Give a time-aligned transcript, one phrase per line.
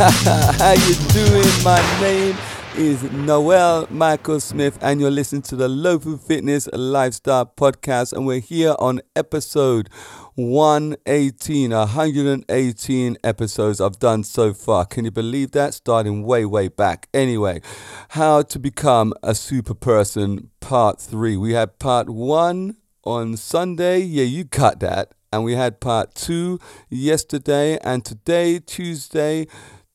[0.24, 1.62] How you doing?
[1.62, 2.34] My name
[2.74, 8.40] is Noel Michael Smith, and you're listening to the Lofu Fitness Lifestyle Podcast, and we're
[8.40, 9.90] here on episode
[10.36, 14.86] 118, 118 episodes I've done so far.
[14.86, 15.74] Can you believe that?
[15.74, 17.10] Starting way, way back.
[17.12, 17.60] Anyway,
[18.08, 21.36] how to become a super person, part three.
[21.36, 23.98] We had part one on Sunday.
[23.98, 25.12] Yeah, you cut that.
[25.32, 29.46] And we had part two yesterday, and today, Tuesday,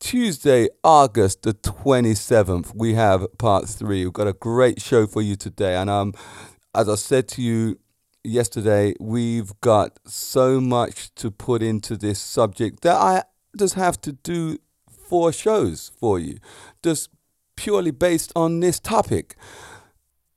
[0.05, 4.05] Tuesday, August the 27th, we have part three.
[4.05, 5.75] We've got a great show for you today.
[5.75, 6.13] And um,
[6.75, 7.79] as I said to you
[8.23, 13.23] yesterday, we've got so much to put into this subject that I
[13.57, 16.37] just have to do four shows for you,
[16.83, 17.09] just
[17.55, 19.35] purely based on this topic.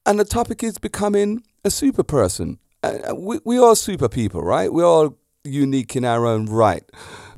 [0.06, 4.72] And the topic is becoming a super person uh, we, we are super people, right?
[4.72, 5.16] We're all
[5.48, 6.84] unique in our own right.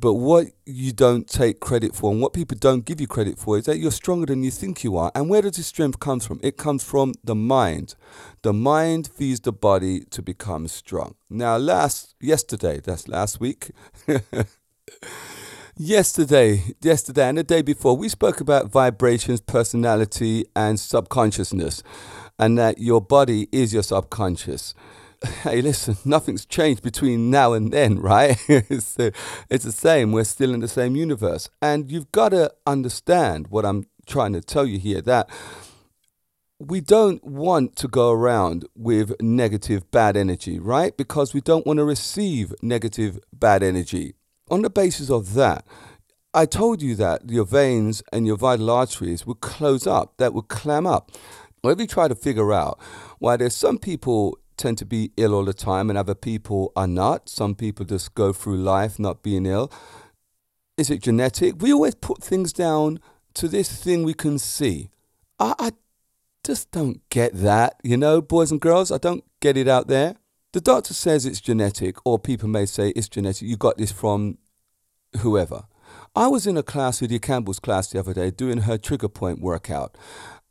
[0.01, 3.57] But what you don't take credit for and what people don't give you credit for
[3.57, 5.11] is that you're stronger than you think you are.
[5.13, 6.39] And where does this strength come from?
[6.41, 7.95] It comes from the mind.
[8.41, 11.15] The mind feeds the body to become strong.
[11.29, 13.71] Now, last yesterday, that's last week.
[15.77, 21.83] yesterday, yesterday, and the day before, we spoke about vibrations, personality, and subconsciousness,
[22.39, 24.73] and that your body is your subconscious
[25.43, 28.37] hey, listen, nothing's changed between now and then, right?
[28.47, 29.13] it's, the,
[29.49, 30.11] same.
[30.11, 31.49] We're still in the same universe.
[31.61, 35.29] And you've got to understand what I'm trying to tell you here that
[36.59, 40.95] we don't want to go around with negative, bad energy, right?
[40.95, 44.13] Because we don't want to receive negative, bad energy.
[44.49, 45.65] On the basis of that,
[46.33, 50.47] I told you that your veins and your vital arteries would close up, that would
[50.49, 51.11] clam up.
[51.63, 52.79] If you try to figure out
[53.19, 56.87] why there's some people tend to be ill all the time and other people are
[56.87, 57.27] not.
[57.27, 59.71] Some people just go through life not being ill.
[60.77, 61.55] Is it genetic?
[61.61, 62.99] We always put things down
[63.33, 64.91] to this thing we can see.
[65.39, 65.71] I, I
[66.43, 68.91] just don't get that, you know, boys and girls.
[68.91, 70.15] I don't get it out there.
[70.53, 73.47] The doctor says it's genetic, or people may say it's genetic.
[73.47, 74.37] You got this from
[75.19, 75.63] whoever.
[76.15, 79.39] I was in a class with Campbell's class the other day doing her trigger point
[79.39, 79.97] workout,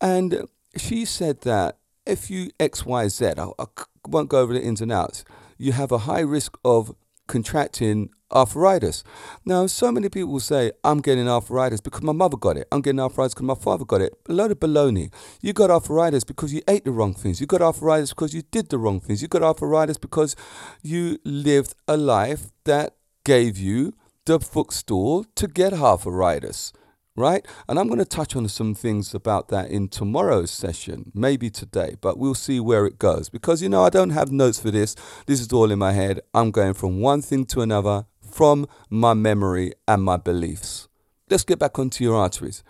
[0.00, 1.80] and she said that
[2.10, 3.65] if you X, Y, Z, I, I
[4.09, 5.25] won't go over the ins and outs,
[5.56, 6.94] you have a high risk of
[7.28, 9.04] contracting arthritis.
[9.44, 12.66] Now, so many people say, I'm getting arthritis because my mother got it.
[12.72, 14.12] I'm getting arthritis because my father got it.
[14.28, 15.12] A load of baloney.
[15.41, 17.41] You got arthritis because you ate the wrong things.
[17.41, 19.22] You got arthritis because you did the wrong things.
[19.22, 20.34] You got arthritis because
[20.82, 23.93] you lived a life that gave you
[24.26, 26.72] the footstool to get arthritis
[27.20, 27.47] right?
[27.69, 31.97] And I'm going to touch on some things about that in tomorrow's session, maybe today,
[32.00, 33.28] but we'll see where it goes.
[33.28, 34.97] Because, you know, I don't have notes for this.
[35.26, 36.20] This is all in my head.
[36.34, 40.88] I'm going from one thing to another from my memory and my beliefs.
[41.28, 42.64] Let's get back onto your arteries.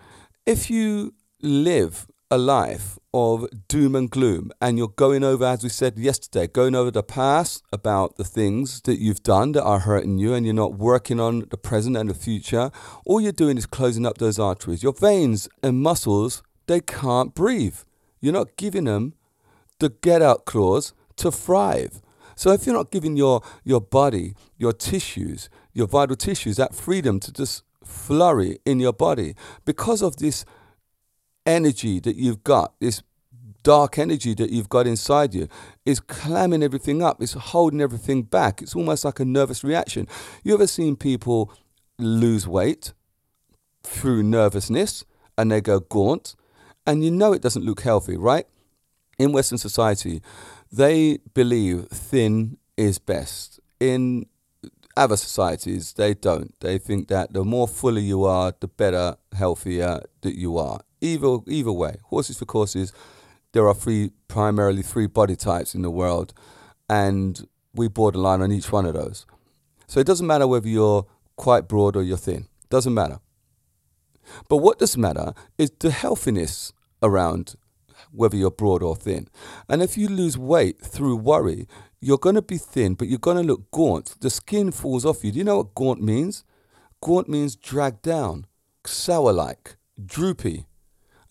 [0.45, 4.51] If you live a life of doom and gloom.
[4.61, 8.81] And you're going over as we said yesterday going over the past about the things
[8.83, 12.09] that you've done that are hurting you and you're not working on the present and
[12.09, 12.71] the future.
[13.05, 14.81] All you're doing is closing up those arteries.
[14.81, 17.79] Your veins and muscles they can't breathe.
[18.21, 19.13] You're not giving them
[19.79, 22.01] the get out clause to thrive.
[22.37, 27.19] So if you're not giving your your body your tissues your vital tissues that freedom
[27.19, 30.45] to just flurry in your body because of this
[31.45, 33.01] energy that you've got, this
[33.63, 35.47] dark energy that you've got inside you,
[35.85, 37.21] is clamming everything up.
[37.21, 38.61] It's holding everything back.
[38.61, 40.07] It's almost like a nervous reaction.
[40.43, 41.53] You ever seen people
[41.97, 42.93] lose weight
[43.83, 45.05] through nervousness
[45.37, 46.35] and they go gaunt?
[46.85, 48.47] And you know it doesn't look healthy, right?
[49.19, 50.21] In Western society,
[50.71, 53.59] they believe thin is best.
[53.79, 54.25] In
[54.97, 56.59] other societies, they don't.
[56.59, 60.81] They think that the more fuller you are, the better, healthier that you are.
[61.01, 62.93] Either either way, horses for courses.
[63.53, 66.33] There are three, primarily three body types in the world,
[66.89, 69.25] and we borderline on each one of those.
[69.87, 71.05] So it doesn't matter whether you're
[71.35, 72.47] quite broad or you're thin.
[72.69, 73.19] Doesn't matter.
[74.47, 76.71] But what does matter is the healthiness
[77.01, 77.55] around
[78.11, 79.27] whether you're broad or thin.
[79.67, 81.67] And if you lose weight through worry,
[81.99, 84.15] you're going to be thin, but you're going to look gaunt.
[84.21, 85.31] The skin falls off you.
[85.31, 86.43] Do you know what gaunt means?
[87.01, 88.45] Gaunt means dragged down,
[88.85, 90.65] sour like, droopy.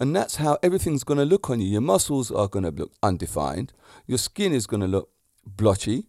[0.00, 1.68] And that's how everything's going to look on you.
[1.68, 3.74] Your muscles are going to look undefined.
[4.06, 5.10] Your skin is going to look
[5.44, 6.06] blotchy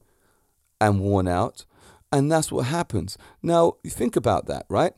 [0.79, 1.65] and worn out.
[2.11, 3.17] And that's what happens.
[3.43, 4.93] Now, you think about that, right?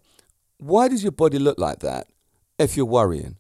[0.58, 2.08] Why does your body look like that
[2.60, 3.38] if you're worrying?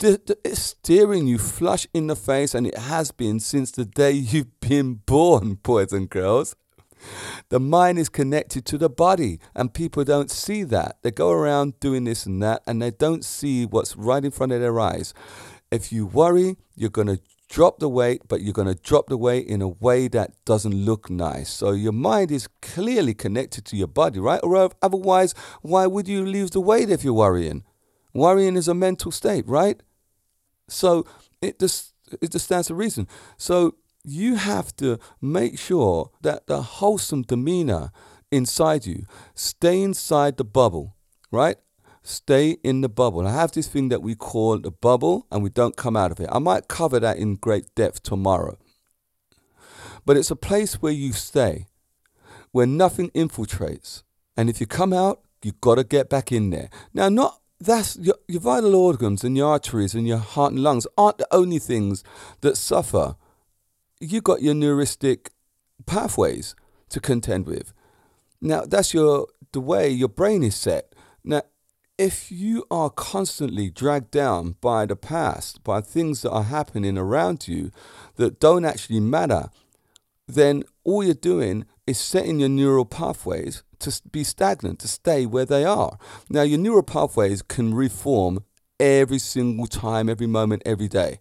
[0.00, 4.60] It's staring you flush in the face, and it has been since the day you've
[4.60, 6.56] been born, boys and girls.
[7.48, 10.98] The mind is connected to the body, and people don't see that.
[11.02, 14.52] They go around doing this and that, and they don't see what's right in front
[14.52, 15.14] of their eyes.
[15.70, 19.16] If you worry, you're going to drop the weight, but you're going to drop the
[19.16, 21.50] weight in a way that doesn't look nice.
[21.50, 24.40] So your mind is clearly connected to your body, right?
[24.42, 27.64] Or otherwise, why would you lose the weight if you're worrying?
[28.14, 29.82] Worrying is a mental state, right?
[30.68, 31.04] So
[31.42, 33.06] it just it just stands to reason.
[33.36, 37.90] So you have to make sure that the wholesome demeanor
[38.30, 40.96] inside you stay inside the bubble,
[41.30, 41.56] right?
[42.02, 43.26] Stay in the bubble.
[43.26, 46.18] I have this thing that we call the bubble and we don't come out of
[46.18, 46.28] it.
[46.32, 48.58] I might cover that in great depth tomorrow.
[50.04, 51.66] But it's a place where you stay,
[52.50, 54.02] where nothing infiltrates.
[54.36, 56.70] And if you come out, you've got to get back in there.
[56.92, 60.86] Now, not that's your, your vital organs and your arteries and your heart and lungs
[60.98, 62.02] aren't the only things
[62.40, 63.14] that suffer.
[64.02, 65.30] You've got your neuristic
[65.86, 66.56] pathways
[66.88, 67.72] to contend with.
[68.40, 70.92] Now, that's your the way your brain is set.
[71.22, 71.42] Now,
[71.98, 77.46] if you are constantly dragged down by the past, by things that are happening around
[77.46, 77.70] you
[78.16, 79.50] that don't actually matter,
[80.26, 85.44] then all you're doing is setting your neural pathways to be stagnant, to stay where
[85.44, 85.96] they are.
[86.28, 88.42] Now, your neural pathways can reform
[88.80, 91.20] every single time, every moment, every day.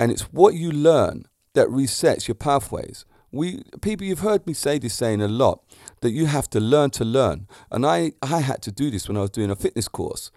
[0.00, 3.04] And it's what you learn that resets your pathways.
[3.30, 5.62] We people, you've heard me say this saying a lot
[6.00, 9.16] that you have to learn to learn, and I I had to do this when
[9.16, 10.30] I was doing a fitness course.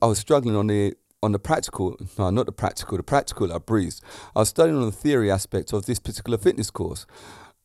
[0.00, 3.58] I was struggling on the on the practical, no, not the practical, the practical I
[3.58, 4.02] breezed.
[4.34, 7.06] I was studying on the theory aspect of this particular fitness course.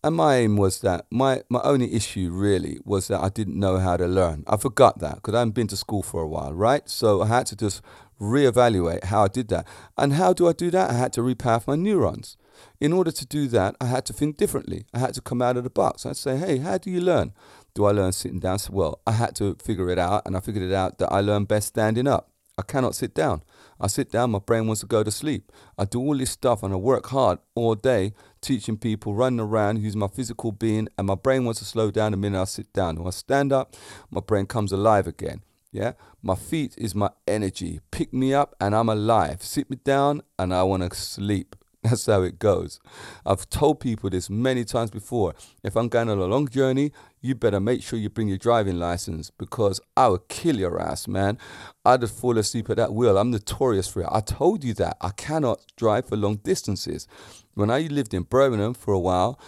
[0.03, 3.77] And my aim was that my, my only issue really was that I didn't know
[3.77, 4.43] how to learn.
[4.45, 6.87] I forgot that because I hadn't been to school for a while, right?
[6.87, 7.81] So I had to just
[8.21, 9.67] reevaluate how I did that.
[9.97, 10.91] And how do I do that?
[10.91, 12.37] I had to repath my neurons.
[12.79, 14.85] In order to do that, I had to think differently.
[14.93, 16.05] I had to come out of the box.
[16.05, 17.33] I'd say, hey, how do you learn?
[17.73, 18.59] Do I learn sitting down?
[18.69, 21.45] Well, I had to figure it out, and I figured it out that I learn
[21.45, 22.31] best standing up.
[22.57, 23.43] I cannot sit down.
[23.81, 25.51] I sit down, my brain wants to go to sleep.
[25.77, 29.79] I do all this stuff and I work hard all day teaching people, running around,
[29.79, 32.71] using my physical being, and my brain wants to slow down the minute I sit
[32.71, 32.95] down.
[32.95, 33.75] When I stand up,
[34.09, 35.41] my brain comes alive again.
[35.71, 35.93] Yeah,
[36.23, 37.81] my feet is my energy.
[37.91, 39.43] Pick me up and I'm alive.
[39.43, 41.57] Sit me down and I want to sleep.
[41.85, 42.79] That's how it goes.
[43.25, 45.33] I've told people this many times before.
[45.63, 46.91] If I'm going on a long journey,
[47.21, 51.07] you better make sure you bring your driving license because I would kill your ass,
[51.07, 51.37] man.
[51.85, 53.17] I'd have fall asleep at that wheel.
[53.17, 54.09] I'm notorious for it.
[54.11, 54.97] I told you that.
[54.99, 57.07] I cannot drive for long distances.
[57.53, 59.39] When I lived in Birmingham for a while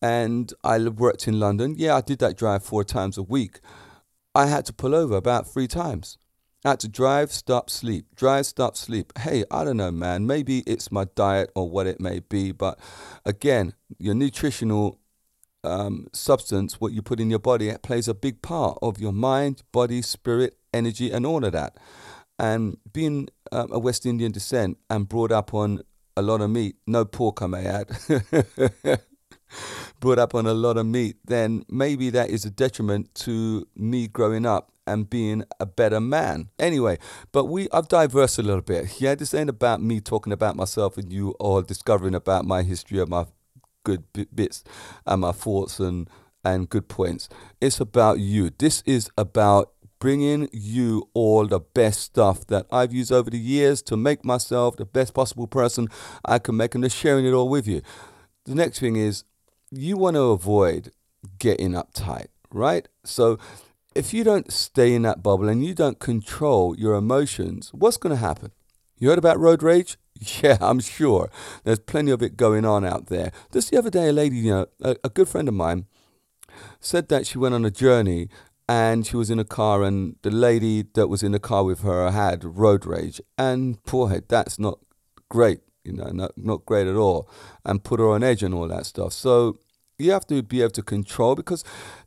[0.00, 3.60] and I worked in London, yeah, I did that drive four times a week.
[4.34, 6.18] I had to pull over about three times
[6.64, 9.12] To drive, stop, sleep, drive, stop, sleep.
[9.20, 10.26] Hey, I don't know, man.
[10.26, 12.52] Maybe it's my diet or what it may be.
[12.52, 12.78] But
[13.24, 14.98] again, your nutritional
[15.64, 19.12] um, substance, what you put in your body, it plays a big part of your
[19.12, 21.78] mind, body, spirit, energy, and all of that.
[22.38, 25.80] And being um, a West Indian descent and brought up on
[26.16, 27.88] a lot of meat, no pork, I may add.
[30.00, 34.06] brought up on a lot of meat, then maybe that is a detriment to me
[34.08, 36.48] growing up and being a better man.
[36.58, 36.98] Anyway,
[37.32, 39.00] but we I've diversed a little bit.
[39.00, 42.98] Yeah, this ain't about me talking about myself and you or discovering about my history
[42.98, 43.26] of my
[43.84, 44.04] good
[44.34, 44.64] bits
[45.06, 46.08] and my thoughts and
[46.44, 47.28] and good points.
[47.60, 48.50] It's about you.
[48.58, 53.82] This is about bringing you all the best stuff that I've used over the years
[53.82, 55.88] to make myself the best possible person
[56.24, 57.82] I can make and just sharing it all with you.
[58.44, 59.24] The next thing is
[59.70, 60.92] you want to avoid
[61.38, 62.86] getting uptight, right?
[63.04, 63.38] So
[63.94, 68.14] if you don't stay in that bubble and you don't control your emotions, what's going
[68.14, 68.52] to happen?
[68.98, 69.96] You heard about road rage?
[70.42, 71.30] Yeah, I'm sure.
[71.62, 73.30] There's plenty of it going on out there.
[73.52, 75.86] Just the other day, a lady, you know, a, a good friend of mine,
[76.80, 78.28] said that she went on a journey
[78.68, 81.82] and she was in a car and the lady that was in the car with
[81.82, 83.20] her had road rage.
[83.38, 84.80] And poor head, that's not
[85.28, 87.30] great, you know, not, not great at all.
[87.64, 89.12] And put her on edge and all that stuff.
[89.12, 89.60] So
[89.98, 91.62] you have to be able to control because,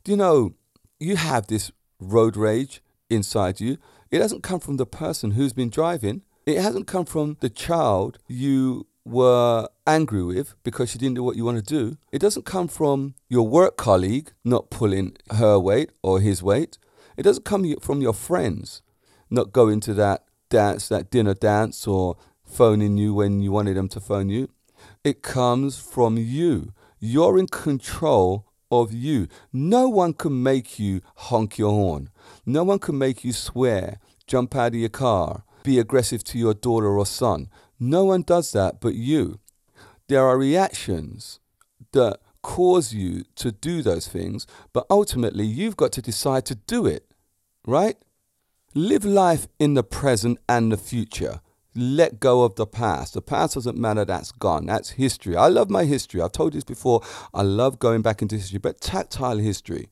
[0.06, 0.54] you know,
[1.02, 3.78] you have this road rage inside you.
[4.10, 6.22] It doesn't come from the person who's been driving.
[6.46, 11.36] It hasn't come from the child you were angry with because she didn't do what
[11.36, 11.96] you want to do.
[12.12, 16.78] It doesn't come from your work colleague not pulling her weight or his weight.
[17.16, 18.82] It doesn't come from your friends
[19.30, 23.88] not going to that dance, that dinner dance, or phoning you when you wanted them
[23.88, 24.50] to phone you.
[25.02, 26.74] It comes from you.
[27.00, 29.28] You're in control of you.
[29.52, 32.08] No one can make you honk your horn.
[32.46, 36.54] No one can make you swear, jump out of your car, be aggressive to your
[36.54, 37.48] daughter or son.
[37.78, 39.38] No one does that but you.
[40.08, 41.38] There are reactions
[41.92, 46.86] that cause you to do those things, but ultimately you've got to decide to do
[46.86, 47.06] it,
[47.66, 47.96] right?
[48.74, 51.40] Live life in the present and the future.
[51.74, 53.14] Let go of the past.
[53.14, 54.66] The past doesn't matter, that's gone.
[54.66, 55.36] That's history.
[55.36, 56.20] I love my history.
[56.20, 57.00] I've told you this before.
[57.32, 59.88] I love going back into history, but tactile history.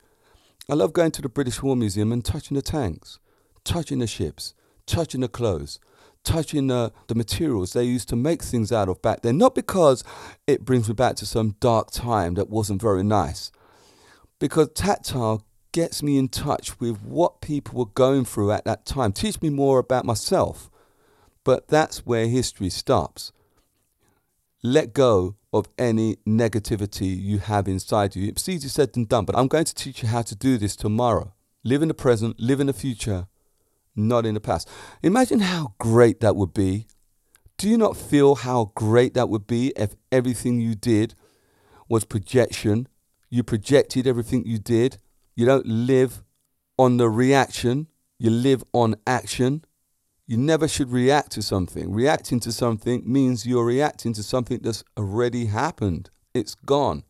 [0.69, 3.19] I love going to the British War Museum and touching the tanks,
[3.63, 4.53] touching the ships,
[4.85, 5.79] touching the clothes,
[6.23, 9.37] touching the, the materials they used to make things out of back then.
[9.37, 10.03] Not because
[10.45, 13.51] it brings me back to some dark time that wasn't very nice,
[14.39, 19.11] because tactile gets me in touch with what people were going through at that time,
[19.11, 20.69] teach me more about myself.
[21.43, 23.31] But that's where history stops.
[24.63, 28.27] Let go of any negativity you have inside you.
[28.27, 30.75] It's easier said than done, but I'm going to teach you how to do this
[30.75, 31.33] tomorrow.
[31.63, 33.27] Live in the present, live in the future,
[33.95, 34.69] not in the past.
[35.03, 36.87] Imagine how great that would be.
[37.57, 41.15] Do you not feel how great that would be if everything you did
[41.89, 42.87] was projection?
[43.29, 44.97] You projected everything you did.
[45.35, 46.23] You don't live
[46.77, 49.63] on the reaction, you live on action.
[50.27, 51.91] You never should react to something.
[51.91, 56.09] Reacting to something means you're reacting to something that's already happened.
[56.33, 57.03] It's gone.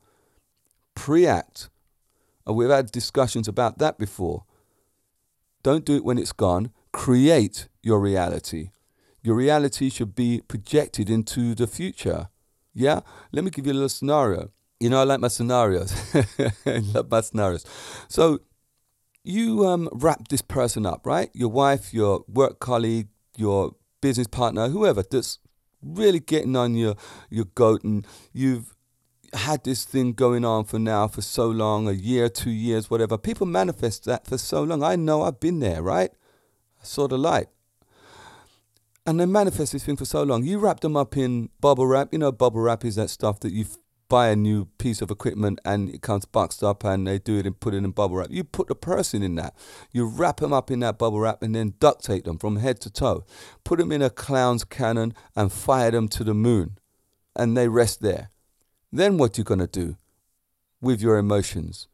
[0.95, 1.69] Preact.
[2.45, 4.45] And we've had discussions about that before.
[5.63, 6.71] Don't do it when it's gone.
[6.91, 8.71] Create your reality.
[9.21, 12.29] Your reality should be projected into the future.
[12.73, 13.01] Yeah?
[13.31, 14.49] Let me give you a little scenario.
[14.79, 15.93] You know, I like my scenarios.
[16.65, 17.65] I love my scenarios.
[18.07, 18.39] So,
[19.23, 21.29] you um, wrap this person up, right?
[21.33, 25.39] Your wife, your work colleague, your business partner, whoever that's
[25.81, 26.95] really getting on your
[27.29, 28.75] your goat, and you've
[29.33, 33.17] had this thing going on for now for so long, a year, two years, whatever.
[33.17, 34.83] People manifest that for so long.
[34.83, 36.11] I know I've been there, right?
[36.81, 37.47] I saw the light.
[39.05, 40.43] And they manifest this thing for so long.
[40.43, 42.09] You wrap them up in bubble wrap.
[42.11, 43.65] You know, bubble wrap is that stuff that you
[44.11, 47.45] buy a new piece of equipment and it comes boxed up and they do it
[47.45, 48.27] and put it in bubble wrap.
[48.29, 49.55] You put the person in that.
[49.93, 52.81] You wrap them up in that bubble wrap and then duct tape them from head
[52.81, 53.23] to toe.
[53.63, 56.77] Put them in a clown's cannon and fire them to the moon.
[57.37, 58.31] And they rest there.
[58.91, 59.95] Then what you gonna do
[60.81, 61.87] with your emotions?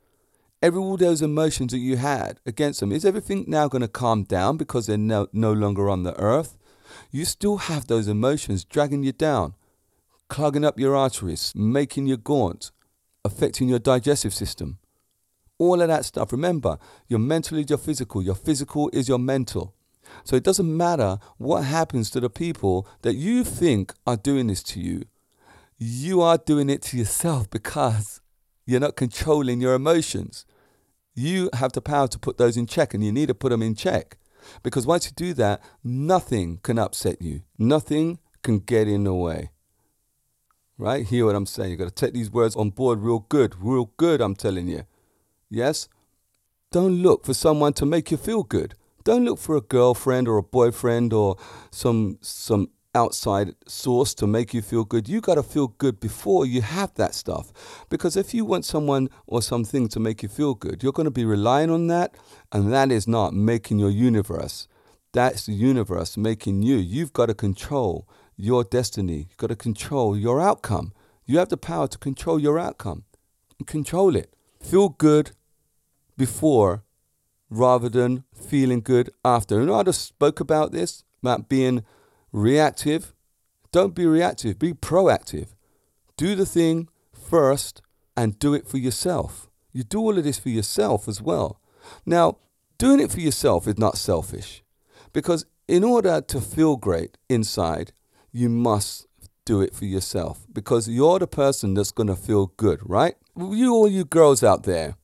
[0.60, 4.58] Every all those emotions that you had against them, is everything now gonna calm down
[4.58, 6.58] because they're no, no longer on the earth?
[7.12, 9.54] You still have those emotions dragging you down
[10.30, 12.72] clogging up your arteries, making you gaunt,
[13.24, 14.80] affecting your digestive system.
[15.58, 16.32] All of that stuff.
[16.32, 19.74] Remember, your mental is your physical, your physical is your mental.
[20.24, 24.64] So it doesn't matter what happens to the people that you think are doing this
[24.64, 25.04] to you.
[25.78, 28.22] You are doing it to yourself because
[28.66, 30.46] you're not controlling your emotions.
[31.16, 33.64] You have the power to put those in check and you need to put them
[33.64, 34.18] in check.
[34.64, 39.50] Because once you do that, nothing can upset you, nothing can get in the way
[40.78, 41.06] right?
[41.06, 41.72] Hear what I'm saying.
[41.72, 44.84] You got to take these words on board real good, real good, I'm telling you.
[45.50, 45.88] Yes?
[46.72, 48.76] Don't look for someone to make you feel good.
[49.04, 51.38] Don't look for a girlfriend or a boyfriend or
[51.72, 55.08] some some outside source to make you feel good.
[55.08, 57.86] You got to feel good before you have that stuff.
[57.90, 61.12] Because if you want someone or something to make you feel good, you're going to
[61.12, 62.16] be relying on that
[62.52, 64.68] and that is not making your universe.
[65.14, 66.76] That's the universe making you.
[66.78, 68.08] You've got to control
[68.38, 69.28] your destiny.
[69.30, 70.94] You've got to control your outcome.
[71.26, 73.04] You have the power to control your outcome.
[73.66, 74.34] Control it.
[74.62, 75.32] Feel good
[76.16, 76.84] before
[77.50, 79.64] rather than feeling good after.
[79.66, 81.84] Know, I just spoke about this, about being
[82.32, 83.14] reactive.
[83.72, 85.50] Don't be reactive, be proactive.
[86.16, 87.82] Do the thing first
[88.16, 89.50] and do it for yourself.
[89.72, 91.62] You do all of this for yourself as well.
[92.06, 92.38] Now,
[92.78, 94.64] doing it for yourself is not selfish
[95.14, 97.92] because in order to feel great inside,
[98.32, 99.08] you must
[99.46, 103.16] do it for yourself because you're the person that's going to feel good, right?
[103.36, 104.96] You, all you girls out there,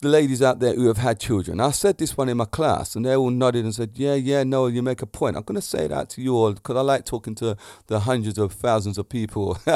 [0.00, 2.96] the ladies out there who have had children, I said this one in my class
[2.96, 5.36] and they all nodded and said, Yeah, yeah, no, you make a point.
[5.36, 8.38] I'm going to say that to you all because I like talking to the hundreds
[8.38, 9.56] of thousands of people.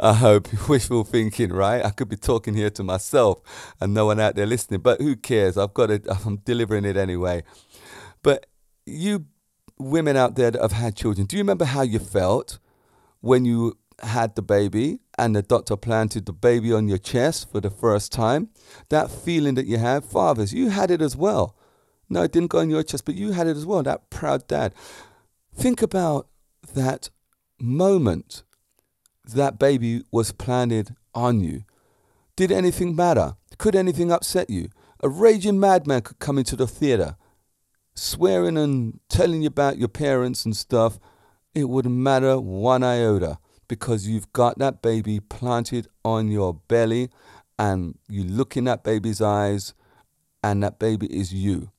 [0.00, 1.84] I hope wishful thinking, right?
[1.84, 3.40] I could be talking here to myself
[3.80, 5.56] and no one out there listening, but who cares?
[5.56, 7.44] I've got it, I'm delivering it anyway.
[8.24, 8.46] But
[8.84, 9.26] you
[9.90, 12.58] women out there that have had children, do you remember how you felt
[13.20, 17.60] when you had the baby and the doctor planted the baby on your chest for
[17.60, 18.48] the first time?
[18.88, 21.56] That feeling that you had, fathers, you had it as well.
[22.08, 24.46] No, it didn't go on your chest, but you had it as well, that proud
[24.46, 24.74] dad.
[25.54, 26.28] Think about
[26.74, 27.10] that
[27.58, 28.42] moment
[29.24, 31.64] that baby was planted on you.
[32.36, 33.36] Did anything matter?
[33.58, 34.68] Could anything upset you?
[35.02, 37.16] A raging madman could come into the theater
[37.94, 40.98] swearing and telling you about your parents and stuff,
[41.54, 47.10] it wouldn't matter one iota because you've got that baby planted on your belly
[47.58, 49.74] and you look in that baby's eyes
[50.42, 51.70] and that baby is you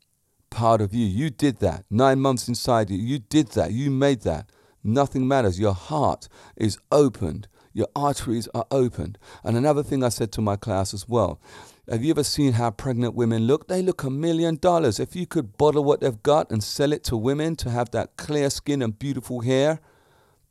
[0.53, 1.05] part of you.
[1.05, 1.84] You did that.
[1.89, 3.72] Nine months inside you you did that.
[3.72, 4.50] You made that.
[4.84, 5.60] Nothing matters.
[5.60, 7.48] Your heart is opened.
[7.74, 9.17] Your arteries are opened.
[9.43, 11.41] And another thing i said to my class as well
[11.89, 13.67] have you ever seen how pregnant women look?
[13.67, 14.99] They look a million dollars.
[14.99, 18.15] If you could bottle what they've got and sell it to women to have that
[18.15, 19.79] clear skin and beautiful hair,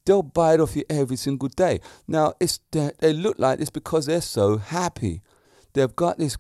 [0.05, 1.81] they'll buy it off you every single day.
[2.07, 5.23] Now, it's they look like this because they're so happy.
[5.73, 6.37] They've got this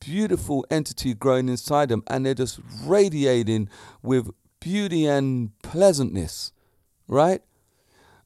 [0.00, 3.70] beautiful entity growing inside them and they're just radiating
[4.02, 6.52] with beauty and pleasantness,
[7.08, 7.40] right?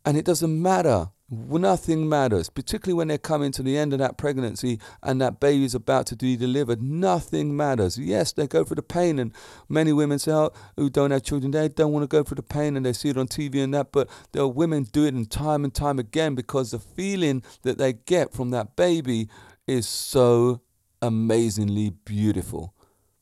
[0.04, 4.18] And it doesn't matter Nothing matters, particularly when they're coming to the end of that
[4.18, 6.82] pregnancy and that baby is about to be delivered.
[6.82, 7.96] Nothing matters.
[7.96, 9.32] Yes, they go through the pain, and
[9.68, 12.42] many women say, oh, who don't have children, they don't want to go through the
[12.42, 13.92] pain, and they see it on TV and that.
[13.92, 17.78] But there are women do it and time and time again because the feeling that
[17.78, 19.28] they get from that baby
[19.68, 20.62] is so
[21.00, 22.75] amazingly beautiful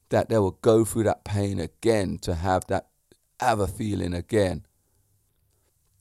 [0.09, 2.89] that they will go through that pain again to have that
[3.39, 4.65] other feeling again.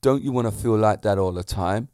[0.00, 1.88] Don't you want to feel like that all the time?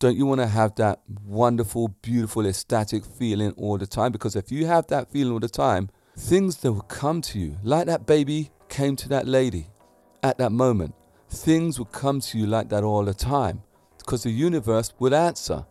[0.00, 4.12] Don't you want to have that wonderful, beautiful, ecstatic feeling all the time?
[4.12, 7.58] Because if you have that feeling all the time, things that will come to you,
[7.62, 9.66] like that baby came to that lady
[10.22, 10.94] at that moment.
[11.28, 13.62] Things will come to you like that all the time
[13.98, 15.66] because the universe will answer.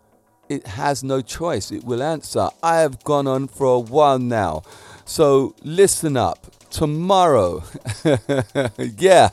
[0.48, 2.50] It has no choice, it will answer.
[2.62, 4.62] I have gone on for a while now.
[5.05, 6.45] So listen up.
[6.69, 7.63] Tomorrow,
[8.77, 9.29] yeah,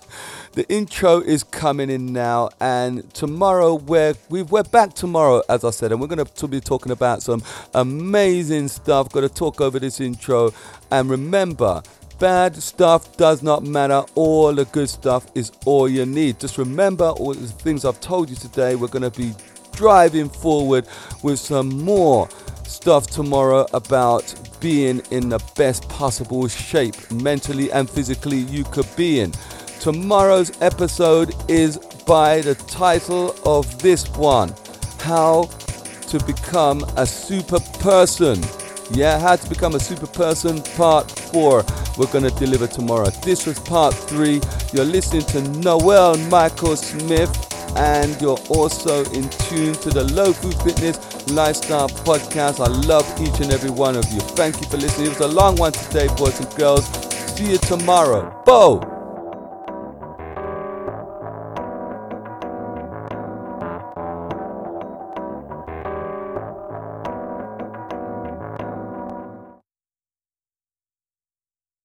[0.57, 5.93] the intro is coming in now, and tomorrow we're we're back tomorrow, as I said,
[5.93, 7.43] and we're going to be talking about some
[7.75, 9.13] amazing stuff.
[9.13, 10.55] Got to talk over this intro,
[10.91, 11.83] and remember,
[12.19, 14.03] bad stuff does not matter.
[14.15, 16.41] All the good stuff is all you need.
[16.41, 18.77] Just remember all the things I've told you today.
[18.77, 19.35] We're going to be
[19.73, 20.87] driving forward
[21.23, 22.31] with some more
[22.65, 29.21] stuff tomorrow about being in the best possible shape mentally and physically you could be
[29.21, 29.33] in.
[29.81, 34.53] Tomorrow's episode is by the title of this one
[35.01, 35.45] How
[36.09, 38.43] to Become a Super Person.
[38.91, 41.65] Yeah, How to Become a Super Person, Part 4.
[41.99, 43.11] We're going to deliver tomorrow.
[43.23, 44.41] This was Part 3.
[44.73, 47.31] You're listening to Noel Michael Smith,
[47.77, 50.99] and you're also in tune to the Low Food Fitness
[51.31, 52.61] Lifestyle Podcast.
[52.61, 54.21] I love each and every one of you.
[54.21, 55.09] Thank you for listening.
[55.09, 56.87] It was a long one today, boys and girls.
[57.37, 58.43] See you tomorrow.
[58.47, 58.96] Bo!